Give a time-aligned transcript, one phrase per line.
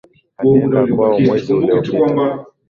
[0.37, 2.13] Alienda kwao mwezi uliopita.